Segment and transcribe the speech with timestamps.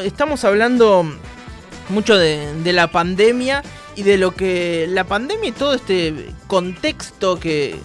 [0.00, 1.04] estamos hablando
[1.88, 3.62] mucho de, la pandemia
[3.96, 7.76] y de lo que la pandemia y todo este contexto que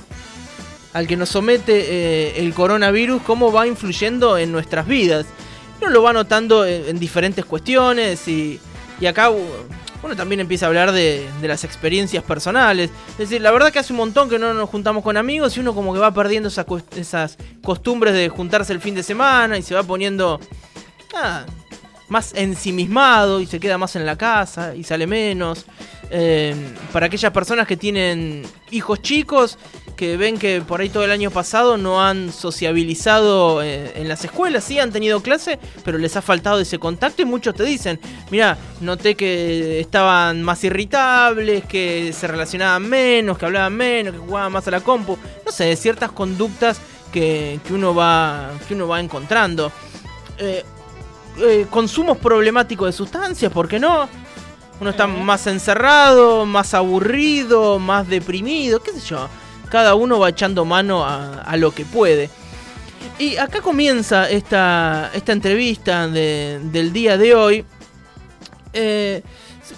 [0.93, 5.25] al que nos somete eh, el coronavirus, cómo va influyendo en nuestras vidas.
[5.79, 8.59] Uno lo va notando en, diferentes cuestiones y,
[8.99, 9.29] y acá
[10.03, 12.89] uno también empieza a hablar de, las experiencias personales.
[13.11, 15.59] Es decir, la verdad que hace un montón que no nos juntamos con amigos y
[15.59, 19.75] uno como que va perdiendo esas, costumbres de juntarse el fin de semana y se
[19.75, 20.39] va poniendo
[21.15, 21.45] ah,
[22.09, 25.65] más ensimismado y se queda más en la casa y sale menos.
[26.09, 26.55] Eh,
[26.93, 29.57] para aquellas personas que tienen hijos chicos,
[29.97, 34.23] que ven que por ahí todo el año pasado no han sociabilizado eh, en las
[34.23, 37.99] escuelas, sí han tenido clase, pero les ha faltado ese contacto y muchos te dicen,
[38.29, 44.51] mira, noté que estaban más irritables, que se relacionaban menos, que hablaban menos, que jugaban
[44.51, 46.79] más a la compu, no sé, ciertas conductas
[47.11, 49.71] que, uno, va, que uno va encontrando.
[50.37, 50.63] Eh,
[51.39, 54.07] eh, consumos problemáticos de sustancias, ¿por qué no?
[54.79, 59.27] Uno está más encerrado, más aburrido, más deprimido, qué sé yo
[59.69, 62.29] cada uno va echando mano a, lo que puede.
[63.19, 67.65] Y acá comienza esta, esta entrevista del día de hoy,
[68.73, 69.23] eh,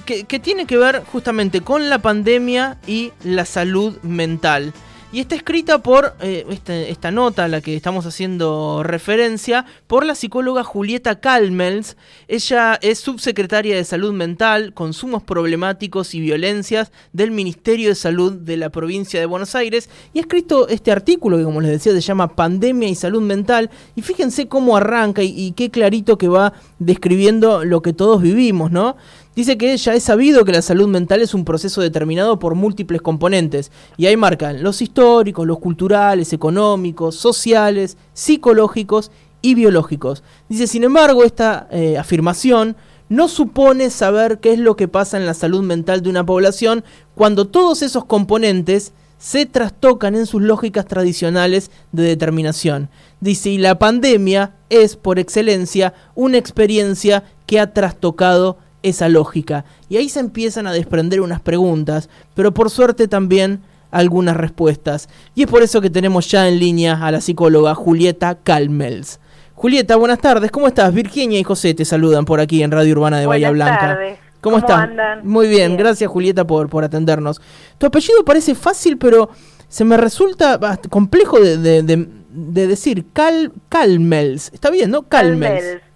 [0.05, 4.73] que, que tiene que ver justamente con la pandemia y la salud mental.
[5.11, 10.05] Y está escrita por eh, este, esta, nota a la que estamos haciendo referencia por
[10.05, 11.97] la psicóloga Julieta Calmels.
[12.27, 18.57] Ella es subsecretaria de Salud Mental, Consumos Problemáticos y Violencias del Ministerio de Salud de
[18.57, 19.89] la provincia de Buenos Aires.
[20.13, 23.71] Y ha escrito este artículo que, como les decía, se llama Pandemia y Salud Mental.
[23.95, 28.69] Y fíjense cómo arranca y, y qué clarito que va describiendo lo que todos vivimos,
[28.69, 28.95] ¿no?
[29.40, 33.02] Dice que ya es sabido que la salud mental es un proceso determinado por múltiples
[33.02, 40.23] componentes, y ahí marcan los históricos, los culturales, económicos, sociales, psicológicos y biológicos.
[40.50, 42.76] Dice, sin embargo, esta eh, afirmación
[43.08, 46.84] no supone saber qué es lo que pasa en la salud mental de una población
[47.16, 52.89] cuando todos esos componentes se trastocan en sus lógicas tradicionales de determinación.
[53.22, 59.66] Dice, y la pandemia es, por excelencia, una experiencia que ha trastocado esa lógica.
[59.90, 65.10] Y ahí se empiezan a desprender unas preguntas, pero por suerte también algunas respuestas.
[65.36, 69.20] Y es por eso que tenemos ya en línea a la psicóloga Julieta Calmels.
[69.56, 70.94] Julieta, buenas tardes, ¿cómo estás?
[70.94, 73.80] Virginia y José te saludan por aquí en Radio Urbana de Bahía Blanca.
[73.80, 74.20] Tardes.
[74.42, 74.96] ¿Cómo, están?
[75.23, 77.42] Muy bien, gracias Julieta por, por atendernos.
[77.78, 79.30] Tu apellido parece fácil, pero
[79.67, 80.60] se me resulta
[80.90, 83.06] complejo de, de, decir.
[83.11, 85.04] Cal, Calmels, ¿está bien, no?
[85.04, 85.61] Calmels.
[85.61, 85.89] Calmels.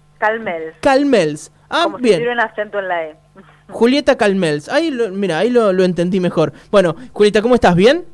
[0.80, 1.52] Calmels.
[1.68, 2.20] Ah, Como bien.
[2.20, 3.16] Si un acento en la E.
[3.68, 4.68] Julieta Calmels.
[4.68, 6.52] Ahí lo, mira, ahí lo, entendí mejor.
[6.70, 7.74] Bueno, Julieta, ¿cómo estás?
[7.74, 8.04] ¿Bien?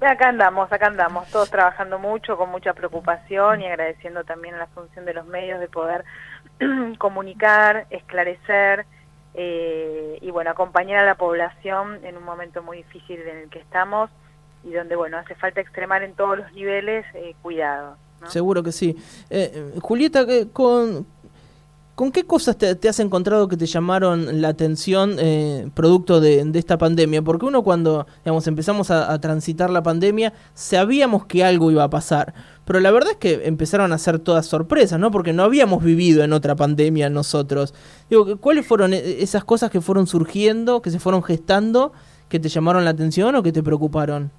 [0.00, 5.04] Acá andamos, acá andamos, todos trabajando mucho, con mucha preocupación y agradeciendo también la función
[5.04, 6.04] de los medios de poder
[6.98, 8.86] comunicar, esclarecer
[9.34, 13.58] eh, y bueno, acompañar a la población en un momento muy difícil en el que
[13.58, 14.10] estamos
[14.64, 17.96] y donde bueno, hace falta extremar en todos los niveles eh, cuidado.
[18.26, 18.96] Seguro que sí.
[19.28, 21.06] Eh, Julieta, con,
[22.00, 26.78] ¿Con qué cosas te, has encontrado que te llamaron la atención eh, producto de, esta
[26.78, 27.20] pandemia?
[27.20, 32.32] Porque uno cuando digamos, empezamos a, transitar la pandemia sabíamos que algo iba a pasar,
[32.64, 35.10] pero la verdad es que empezaron a ser todas sorpresas, ¿no?
[35.10, 37.74] Porque no habíamos vivido en otra pandemia nosotros.
[38.08, 41.92] Digo, ¿cuáles fueron e, esas cosas que fueron surgiendo, que se fueron gestando,
[42.30, 44.30] que te llamaron la atención o que te preocuparon?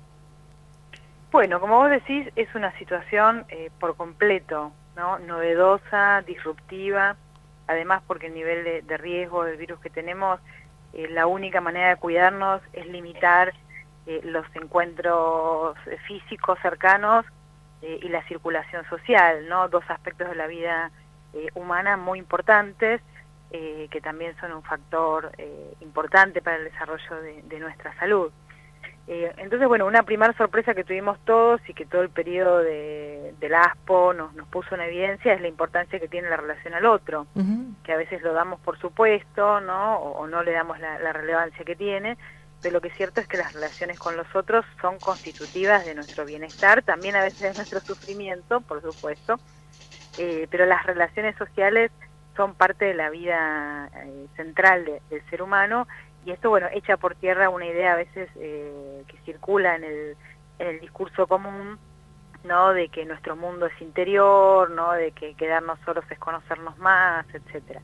[1.32, 5.20] Bueno, como vos decís, es una situación eh, por completo, ¿no?
[5.20, 7.16] Novedosa, disruptiva
[7.72, 10.40] además porque el nivel de, riesgo del virus que tenemos,
[10.94, 13.54] eh, la única manera de cuidarnos es limitar
[14.06, 17.26] eh, los encuentros físicos cercanos
[17.82, 19.70] eh, y la circulación social, ¿no?
[19.70, 20.92] Dos aspectos de la vida
[21.56, 23.02] humana muy importantes
[23.52, 25.32] que también son un factor
[25.80, 28.32] importante para el desarrollo de nuestra salud.
[29.08, 33.34] Eh, entonces, bueno, una primera sorpresa que tuvimos todos y que todo el periodo de,
[33.40, 36.86] del ASPO nos, nos puso en evidencia es la importancia que tiene la relación al
[36.86, 37.26] otro,
[37.84, 39.98] que a veces lo damos por supuesto, ¿no?
[39.98, 42.18] O, no le damos la, relevancia que tiene,
[42.62, 45.96] pero lo que es cierto es que las relaciones con los otros son constitutivas de
[45.96, 49.40] nuestro bienestar, también a veces de nuestro sufrimiento, por supuesto,
[50.20, 51.92] eh, pero las relaciones sociales
[52.38, 55.88] son parte de la vida eh, central del ser humano
[56.26, 60.16] y esto, bueno, echa por tierra una idea a veces eh, que circula en el,
[60.60, 61.78] en el discurso común,
[62.44, 62.74] ¿no?
[62.74, 64.94] De que nuestro mundo es interior, ¿no?
[64.94, 67.82] De que quedarnos solos es conocernos más, etcétera.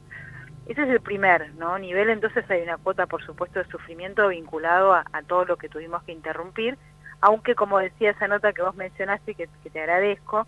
[0.68, 1.80] Ese es el primer ¿no?
[1.80, 6.04] nivel, entonces hay una cuota, por supuesto, de sufrimiento vinculado a, todo lo que tuvimos
[6.04, 6.78] que interrumpir,
[7.22, 10.46] aunque como decía esa nota que vos mencionaste, que, que te agradezco,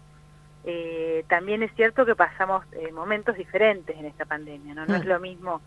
[0.66, 4.86] eh, también es cierto que pasamos eh, momentos diferentes en esta pandemia, ¿no?
[4.86, 5.08] No es mm.
[5.08, 5.62] lo mismo,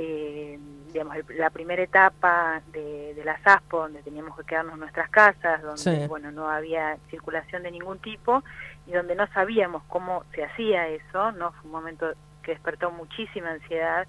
[0.00, 0.58] eh,
[0.92, 5.60] digamos, la primera etapa de, de las ASPO, donde teníamos que quedarnos en nuestras casas,
[5.60, 8.42] donde, bueno, no había circulación de ningún tipo
[8.86, 11.50] y donde no sabíamos cómo se hacía eso, ¿no?
[11.52, 12.12] Fue un momento
[12.42, 14.06] que despertó muchísima ansiedad,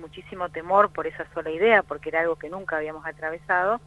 [0.00, 3.80] muchísimo temor por esa sola idea, porque era algo que nunca habíamos atravesado,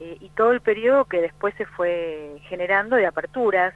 [0.00, 3.74] y todo el periodo que después se fue generando de aperturas,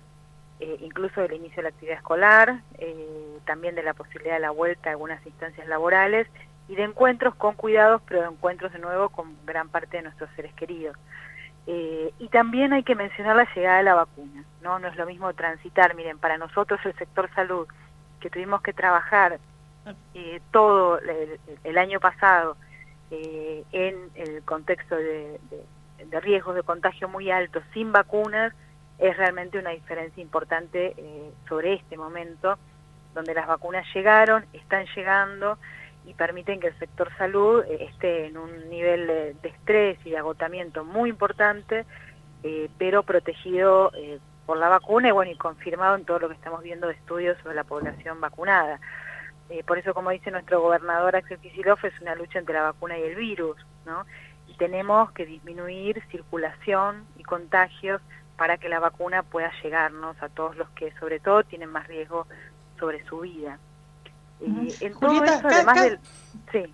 [0.60, 4.52] eh, incluso del inicio de la actividad escolar, eh, también de la posibilidad de la
[4.52, 6.28] vuelta a algunas instancias laborales
[6.72, 10.30] y de encuentros con cuidados, pero de encuentros de nuevo con gran parte de nuestros
[10.34, 10.96] seres queridos.
[11.66, 14.78] Eh, y también hay que mencionar la llegada de la vacuna, ¿no?
[14.78, 17.68] No es lo mismo transitar, miren, para nosotros el sector salud,
[18.20, 19.38] que tuvimos que trabajar
[20.50, 20.98] todo
[21.64, 22.56] el, año pasado
[23.10, 25.38] en el contexto de,
[26.22, 28.54] riesgos de contagio muy altos, sin vacunas,
[28.98, 32.56] es realmente una diferencia importante eh, sobre este momento,
[33.12, 35.58] donde las vacunas llegaron, están llegando
[36.04, 40.18] y permiten que el sector salud eh, esté en un nivel de, estrés y de
[40.18, 41.84] agotamiento muy importante,
[42.42, 43.92] eh, pero protegido
[44.46, 47.38] por la vacuna y bueno y confirmado en todo lo que estamos viendo de estudios
[47.42, 48.80] sobre la población vacunada.
[49.66, 53.02] por eso, como dice nuestro gobernador Axel Kicillof, es una lucha entre la vacuna y
[53.02, 53.56] el virus,
[53.86, 54.04] ¿no?
[54.48, 58.02] Y tenemos que disminuir circulación y contagios
[58.36, 62.26] para que la vacuna pueda llegarnos a todos los que sobre todo tienen más riesgo
[62.78, 63.58] sobre su vida.
[64.46, 65.98] Y en todo eso, además del...
[66.50, 66.64] Sí.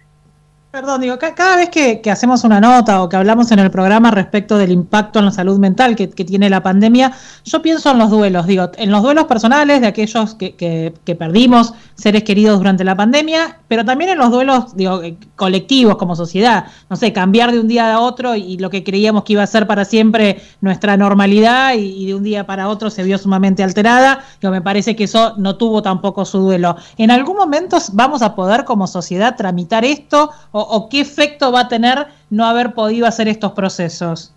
[0.71, 4.59] Perdón, digo, cada vez que, hacemos una nota o que hablamos en el programa respecto
[4.59, 7.11] del impacto en la salud mental que, tiene la pandemia,
[7.47, 11.73] yo pienso en los duelos, digo, en los duelos personales de aquellos que, que, perdimos
[11.95, 16.67] seres queridos durante la pandemia, pero también en los duelos, digo, eh, colectivos como sociedad,
[16.91, 19.47] no sé, cambiar de un día a otro y, lo que creíamos que iba a
[19.47, 24.23] ser para siempre nuestra normalidad y, de un día para otro se vio sumamente alterada,
[24.43, 26.77] digo, me parece que eso no tuvo tampoco su duelo.
[26.99, 30.31] ¿En algún momento vamos a poder como sociedad tramitar esto?
[30.61, 34.35] O, qué efecto va a tener no haber podido hacer estos procesos?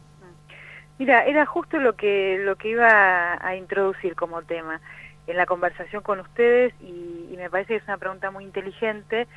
[1.00, 4.79] Mira, era justo lo que, lo que iba a introducir como tema
[5.27, 9.27] en la conversación con ustedes y, me parece que es una pregunta muy inteligente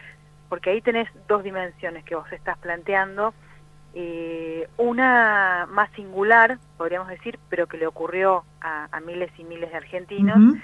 [0.50, 3.32] porque ahí tenés dos dimensiones que vos estás planteando.
[3.94, 9.76] Eh, una más singular, podríamos decir, pero que le ocurrió a, miles y miles de
[9.78, 10.58] argentinos,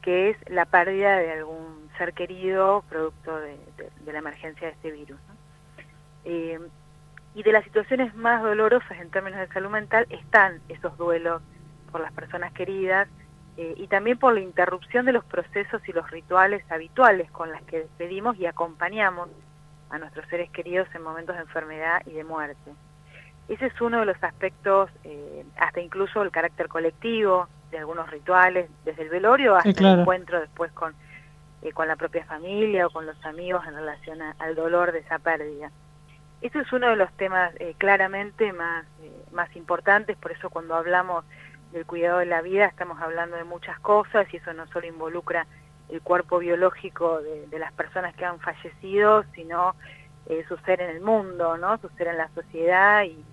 [0.00, 3.56] que es la pérdida de algún ser querido producto de,
[4.10, 5.18] la emergencia de este virus.
[6.26, 6.58] Eh,
[7.36, 11.40] y de las situaciones más dolorosas en términos de salud mental están esos duelos
[11.92, 13.08] por las personas queridas
[13.56, 17.62] eh, y también por la interrupción de los procesos y los rituales habituales con las
[17.62, 19.28] que despedimos y acompañamos
[19.90, 22.72] a nuestros seres queridos en momentos de enfermedad y de muerte.
[23.48, 28.68] Ese es uno de los aspectos, eh, hasta incluso el carácter colectivo de algunos rituales,
[28.84, 30.92] desde el velorio hasta el encuentro después con,
[31.72, 35.70] con la propia familia o con los amigos en relación al dolor de esa pérdida.
[36.46, 40.76] Eso es uno de los temas eh, claramente más, eh, más importantes, por eso cuando
[40.76, 41.24] hablamos
[41.72, 45.44] del cuidado de la vida estamos hablando de muchas cosas y eso no solo involucra
[45.88, 49.74] el cuerpo biológico de, las personas que han fallecido, sino
[50.26, 51.78] eh, su ser en el mundo, ¿no?
[51.78, 53.24] su ser en la sociedad y,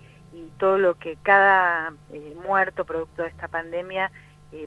[0.57, 1.93] todo lo que cada
[2.43, 4.09] muerto producto de esta pandemia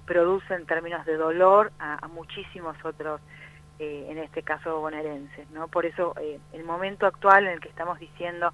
[0.04, 3.20] produce en términos de dolor a muchísimos otros
[3.78, 5.50] eh, en este caso bonaerenses.
[5.50, 5.68] ¿no?
[5.68, 8.52] Por eso eh, el momento actual en el que estamos diciendo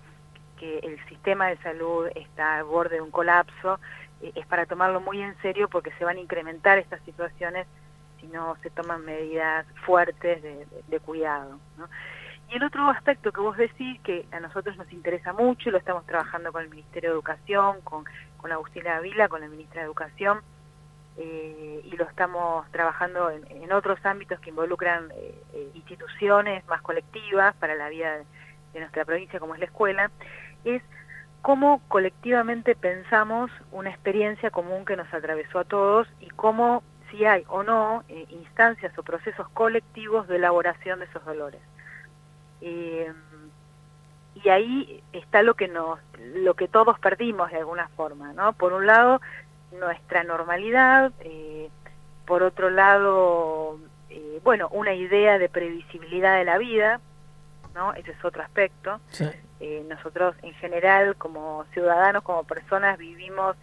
[0.58, 3.78] que el sistema de salud está al borde de un colapso
[4.22, 7.66] eh, es para tomarlo muy en serio porque se van a incrementar estas situaciones
[8.20, 11.58] si no se toman medidas fuertes de, cuidado.
[12.48, 15.78] Y el otro aspecto que vos decís, que a nosotros nos interesa mucho, y lo
[15.78, 18.04] estamos trabajando con el Ministerio de Educación, con,
[18.36, 20.40] con Agustina Avila, con la Ministra de Educación,
[21.18, 27.54] eh, y lo estamos trabajando en, otros ámbitos que involucran eh, eh, instituciones más colectivas
[27.56, 28.18] para la vida
[28.72, 30.10] de, nuestra provincia como es la escuela,
[30.64, 30.82] es
[31.42, 37.44] cómo colectivamente pensamos una experiencia común que nos atravesó a todos y cómo si hay
[37.48, 41.60] o no instancias o procesos colectivos de elaboración de esos dolores.
[42.60, 45.98] y ahí está lo que nos,
[46.34, 48.54] lo que todos perdimos de alguna forma, ¿no?
[48.54, 49.20] Por un lado,
[49.78, 51.68] nuestra normalidad, eh,
[52.26, 53.78] por otro lado,
[54.10, 57.00] eh, bueno, una idea de previsibilidad de la vida,
[57.74, 57.94] ¿no?
[57.94, 59.00] Ese es otro aspecto.
[59.60, 63.56] Eh, nosotros en general, como ciudadanos, como personas, vivimos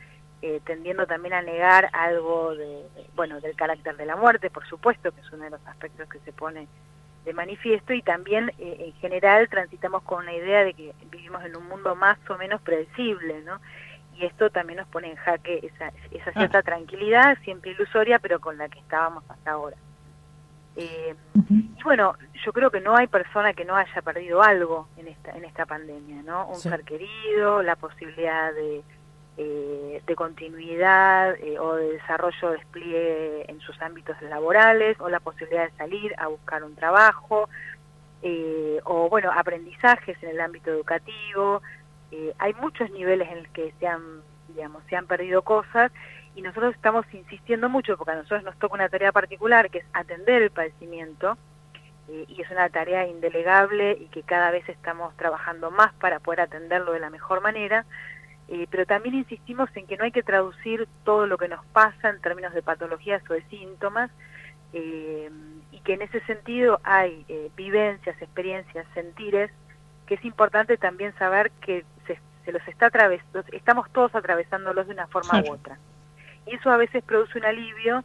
[0.64, 5.20] tendiendo también a negar algo de, bueno, del carácter de la muerte, por supuesto, que
[5.20, 6.66] es uno de los aspectos que se pone
[7.26, 11.68] de manifiesto, y también en general transitamos con una idea de que vivimos en un
[11.68, 13.60] mundo más o menos predecible, ¿no?
[14.20, 18.58] Y esto también nos pone en jaque esa, esa cierta tranquilidad, siempre ilusoria, pero con
[18.58, 19.78] la que estábamos hasta ahora.
[20.76, 21.16] Eh,
[21.50, 25.32] y bueno, yo creo que no hay persona que no haya perdido algo en esta,
[25.32, 26.48] en esta pandemia, ¿no?
[26.48, 28.82] Un ser querido, la posibilidad de,
[29.38, 35.66] eh, de continuidad eh, o de desarrollo, despliegue en sus ámbitos laborales, o la posibilidad
[35.66, 37.50] de salir a buscar un trabajo,
[38.84, 41.62] o bueno, aprendizajes en el ámbito educativo.
[42.40, 44.02] Hay muchos niveles en los que se han,
[44.56, 45.92] digamos, se han perdido cosas
[46.36, 49.86] y nosotros estamos insistiendo mucho porque a nosotros nos toca una tarea particular que es
[49.94, 51.38] atender el padecimiento
[52.08, 56.42] eh, y es una tarea indelegable y que cada vez estamos trabajando más para poder
[56.42, 57.86] atenderlo de la mejor manera,
[58.48, 62.10] eh, pero también insistimos en que no hay que traducir todo lo que nos pasa
[62.10, 64.10] en términos de patologías o de síntomas
[64.74, 65.30] eh,
[65.72, 67.26] y que en ese sentido hay
[67.56, 69.52] vivencias, experiencias, sentires
[70.08, 71.86] que es importante también saber que
[72.52, 75.78] se, los está atravesando, estamos todos atravesándolos de una forma u otra
[76.46, 78.04] y eso a veces produce un alivio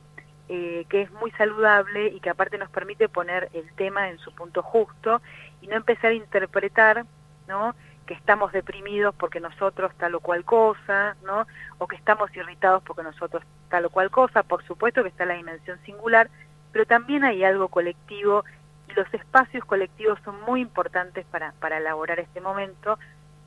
[0.48, 4.34] eh, que es muy saludable y que aparte nos permite poner el tema en su
[4.34, 5.22] punto justo
[5.62, 7.04] y no empezar a interpretar,
[7.48, 7.74] ¿no?
[8.04, 11.46] que estamos deprimidos porque nosotros tal o cual cosa, ¿no?
[11.78, 14.42] O que estamos irritados porque nosotros tal o cual cosa.
[14.42, 16.28] Por supuesto que está la dimensión singular,
[16.72, 18.44] pero también hay algo colectivo
[18.90, 22.98] y los espacios colectivos son muy importantes para, para elaborar este momento,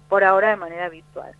[0.09, 1.31] por ahora de manera virtual.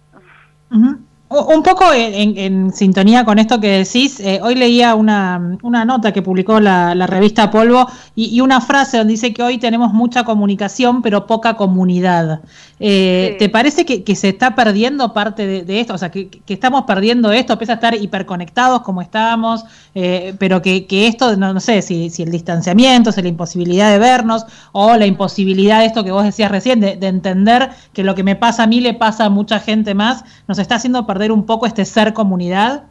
[1.29, 6.22] Un poco en, sintonía con esto que decís, eh, hoy leía una, una, nota que
[6.22, 11.27] publicó la, revista Polvo y, una frase donde dice que hoy tenemos mucha comunicación pero
[11.27, 12.39] poca comunidad.
[12.79, 15.96] Eh, ¿Te parece que, se está perdiendo parte de, esto?
[15.96, 19.65] O sea, que, estamos perdiendo esto, pese a estar hiperconectados como estábamos,
[19.96, 24.46] eh, pero que, esto, no, sé, si, si, el distanciamiento, si la imposibilidad de vernos
[24.72, 28.24] o la imposibilidad de esto que vos decías recién, de, de entender que lo que
[28.24, 31.46] me pasa a mí le pasa a mucha gente más, nos está haciendo perder un
[31.46, 32.84] poco este ser comunidad?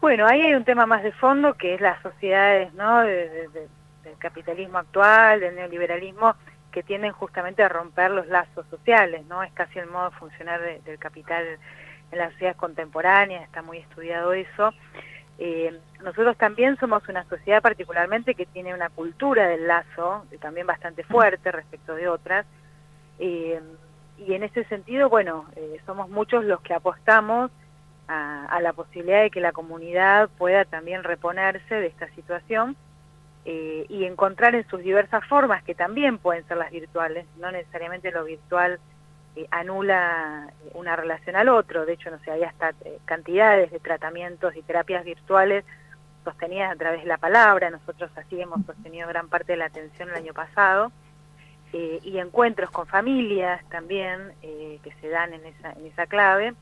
[0.00, 3.00] Bueno, ahí hay un tema más de fondo que es las sociedades ¿no?
[3.00, 3.68] del
[4.18, 6.34] capitalismo actual, del neoliberalismo,
[6.70, 9.42] que tienden justamente a romper los lazos sociales, ¿no?
[9.42, 11.44] Es casi el modo de funcionar del capital
[12.12, 14.72] en las sociedades contemporáneas, está muy estudiado eso.
[15.38, 21.02] Eh, nosotros también somos una sociedad particularmente que tiene una cultura del lazo, también bastante
[21.02, 22.46] fuerte respecto de otras,
[23.18, 23.60] eh,
[24.18, 27.50] y en ese sentido, bueno, eh, somos muchos los que apostamos
[28.08, 32.76] a, la posibilidad de que la comunidad pueda también reponerse de esta situación
[33.44, 38.12] eh, y encontrar en sus diversas formas, que también pueden ser las virtuales, no necesariamente
[38.12, 38.78] lo virtual
[39.34, 42.72] eh, anula una relación al otro, de hecho, no sé, hay hasta
[43.04, 45.64] cantidades de tratamientos y terapias virtuales
[46.24, 50.08] sostenidas a través de la palabra, nosotros así hemos sostenido gran parte de la atención
[50.10, 50.90] el año pasado,
[51.72, 56.54] eh, y encuentros con familias también eh, que se dan en esa, en esa clave.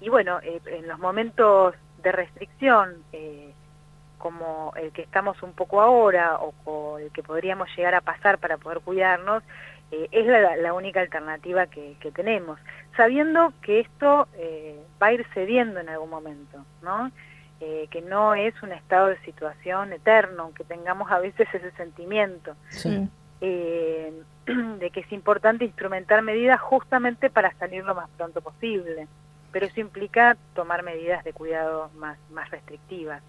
[0.00, 2.94] Y bueno, eh, en los momentos de restricción,
[4.18, 8.58] como el que estamos un poco ahora o, el que podríamos llegar a pasar para
[8.58, 9.42] poder cuidarnos,
[9.90, 12.60] es la, única alternativa que, que, tenemos,
[12.96, 14.28] sabiendo que esto
[15.02, 17.10] va a ir cediendo en algún momento, ¿no?
[17.58, 22.54] que no es un estado de situación eterno, aunque tengamos a veces ese sentimiento.
[22.68, 23.08] Sí
[23.40, 24.12] eh,
[24.78, 29.08] de que es importante instrumentar medidas justamente para salir lo más pronto posible,
[29.52, 33.22] pero eso implica tomar medidas de cuidado más, más restrictivas.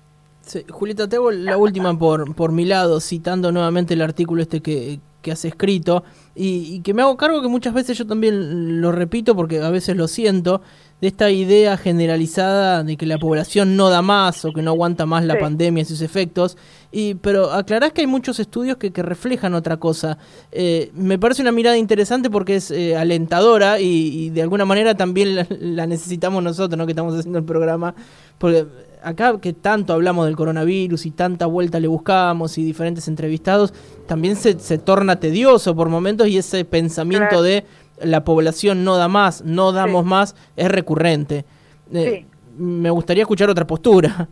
[0.46, 4.62] Sí, Julieta, te hago la última por, por mi lado, citando nuevamente el artículo este
[4.62, 6.04] que, que has escrito
[6.36, 9.70] y, y, que me hago cargo que muchas veces yo también lo repito porque a
[9.70, 10.62] veces lo siento,
[11.00, 15.06] de esta idea generalizada de que la población no da más o que no aguanta
[15.06, 16.58] más la pandemia y sus efectos.
[16.92, 20.18] Y, pero aclarás que hay muchos estudios que, que reflejan otra cosa.
[20.52, 25.36] Eh, me parece una mirada interesante porque es eh, alentadora y, de alguna manera también
[25.36, 26.88] la, necesitamos nosotros, ¿no?
[26.88, 27.94] que estamos haciendo el programa.
[28.40, 28.66] Porque
[29.08, 33.74] acá que tanto hablamos del coronavirus y tanta vuelta le buscamos y diferentes entrevistados,
[34.08, 37.66] también se, se torna tedioso por momentos y ese pensamiento de
[38.02, 41.46] la población no da más, no damos más, es recurrente.
[41.94, 42.26] Eh,
[42.58, 44.28] me gustaría escuchar otra postura.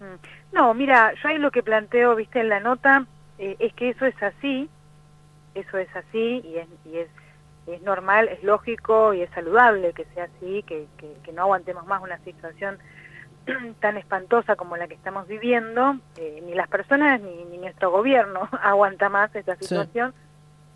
[0.00, 0.54] Mm.
[0.54, 3.06] No, mira, yo ahí lo que planteo, viste, en la nota,
[3.38, 4.68] eh, es que eso es así,
[5.54, 7.08] eso es así y es, y es,
[7.66, 12.02] es normal, es lógico y es saludable que sea así, que, que, no aguantemos más
[12.02, 12.78] una situación
[13.80, 18.48] tan espantosa como la que estamos viviendo, eh, ni las personas ni, ni, nuestro gobierno
[18.62, 20.12] aguanta más esta situación.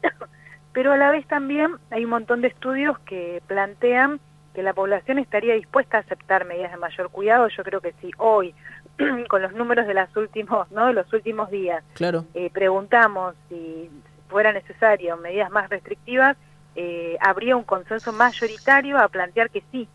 [0.73, 4.21] pero a la vez también hay un montón de estudios que plantean
[4.55, 7.49] que la población estaría dispuesta a aceptar medidas de mayor cuidado.
[7.49, 8.55] Yo creo que si hoy,
[9.29, 10.87] con los números de, las últimos, ¿no?
[10.87, 12.25] de los últimos días, claro.
[12.35, 13.91] eh, preguntamos si
[14.29, 16.37] fuera necesario medidas más restrictivas,
[16.77, 19.89] eh, habría un consenso mayoritario a plantear que sí,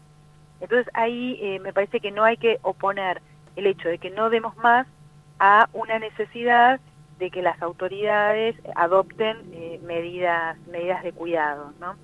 [0.61, 3.21] Entonces ahí eh, me parece que no hay que oponer
[3.55, 4.87] el hecho de que no demos más
[5.39, 6.79] a una necesidad
[7.19, 11.73] de que las autoridades adopten eh, medidas, medidas de cuidado.
[11.79, 11.95] ¿no?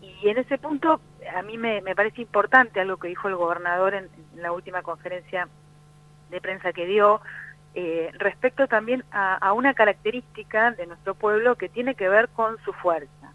[0.00, 1.00] Y en ese punto
[1.34, 5.48] a mí me, parece importante algo que dijo el gobernador en, la última conferencia
[6.30, 7.20] de prensa que dio,
[7.74, 12.72] eh, respecto también a, una característica de nuestro pueblo que tiene que ver con su
[12.72, 13.32] fuerza.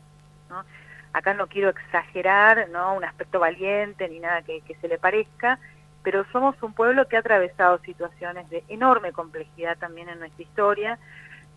[0.49, 0.63] ¿no?
[1.11, 2.95] Acá no quiero exagerar ¿no?
[2.95, 5.59] un aspecto valiente ni nada que, se le parezca,
[6.03, 10.99] pero somos un pueblo que ha atravesado situaciones de enorme complejidad también en nuestra historia,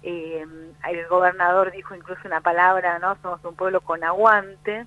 [0.03, 0.45] eh,
[0.89, 3.17] el gobernador dijo incluso una palabra, ¿no?
[3.23, 4.87] Somos un pueblo con aguante,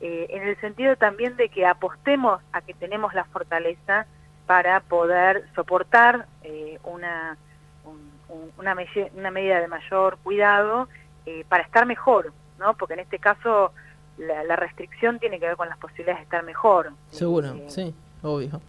[0.00, 4.06] eh, en el sentido también de que apostemos a que tenemos la fortaleza
[4.46, 7.36] para poder soportar eh, una,
[8.56, 8.74] una,
[9.30, 10.88] medida de mayor cuidado
[11.48, 12.74] para estar mejor, ¿no?
[12.74, 13.72] Porque en este caso
[14.18, 16.92] la, la, restricción tiene que ver con las posibilidades de estar mejor.
[17.10, 18.60] Seguro, sí, obvio.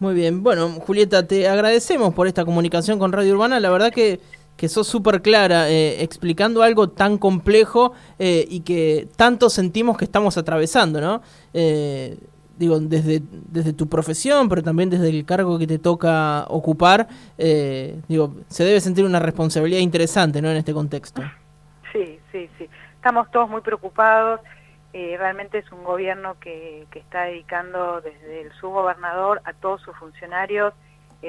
[0.00, 3.58] Muy bien, bueno, Julieta, te agradecemos por esta comunicación con Radio Urbana.
[3.58, 4.20] La verdad que
[4.58, 10.04] que sos súper clara eh, explicando algo tan complejo eh, y que tanto sentimos que
[10.04, 11.22] estamos atravesando, ¿no?
[11.54, 12.18] Eh,
[12.58, 13.22] digo, desde,
[13.52, 17.06] desde tu profesión, pero también desde el cargo que te toca ocupar,
[18.08, 20.50] digo, se debe sentir una responsabilidad interesante, ¿no?
[20.50, 21.22] En este contexto.
[21.92, 22.68] Sí, sí, sí.
[22.94, 24.40] Estamos todos muy preocupados.
[24.92, 30.74] realmente es un gobierno que, que está dedicando desde el subgobernador a todos sus funcionarios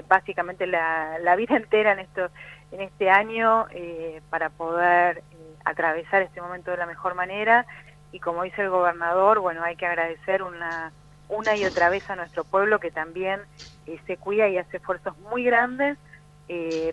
[0.08, 2.32] básicamente la, la vida entera en estos
[2.72, 7.66] en este año eh, para poder eh, atravesar este momento de la mejor manera
[8.12, 10.92] y como dice el gobernador, bueno, hay que agradecer una,
[11.28, 13.42] una y otra vez a nuestro pueblo que también
[13.86, 15.98] eh, se cuida y hace esfuerzos muy grandes,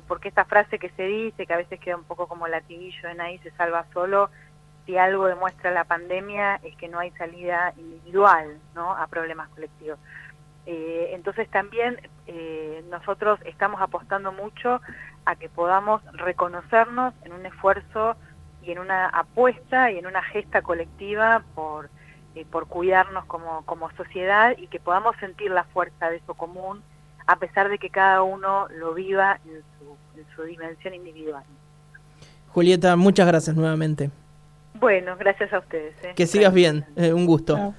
[0.07, 3.21] porque esta frase que se dice, que a veces queda un poco como latiguillo en
[3.21, 4.31] ahí, se salva solo,
[4.87, 9.99] si algo demuestra la pandemia es que no hay salida individual a problemas colectivos.
[10.65, 14.81] Eh, entonces también eh, nosotros estamos apostando mucho
[15.25, 18.17] a que podamos reconocernos en un esfuerzo
[18.63, 21.89] y en una apuesta y en una gesta colectiva por,
[22.35, 26.83] eh, por cuidarnos como, como sociedad y que podamos sentir la fuerza de eso común
[27.27, 31.45] a pesar de que cada uno lo viva en su, en su dimensión individual.
[32.53, 34.11] Julieta, muchas gracias nuevamente.
[34.75, 35.95] Bueno, gracias a ustedes.
[36.15, 37.75] Que sigas bien, un gusto.